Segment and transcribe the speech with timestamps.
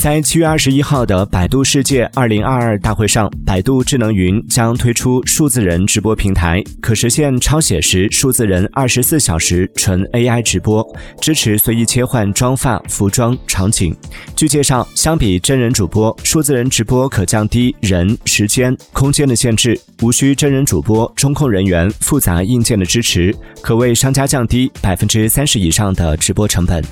[0.00, 10.82] 在七月二十一号的百度世界二零二二大会上百度智能云将推出数字人直播平台可实现超写实数字人二十四小时纯 ai 直播
[11.20, 13.94] 支持随意切换妆发服装场景。
[14.34, 26.82] 据介绍相比真人主播数字人直播可降低人时间空间的限制无需真人主播中控人员复杂硬件的支持可为商家降低百分之三十以上的直播成本。